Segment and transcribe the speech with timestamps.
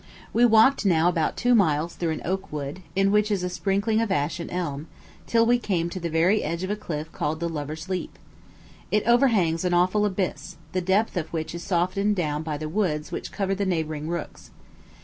[0.33, 4.01] We walked now about two miles through an oak wood, in which is a sprinkling
[4.01, 4.87] of ash and elm,
[5.27, 8.17] till we came to the very edge of a cliff called the "Lover's Leap."
[8.89, 13.11] It overhangs an awful abyss, the depth of which is softened down by the woods
[13.11, 14.49] which cover the neighboring rooks.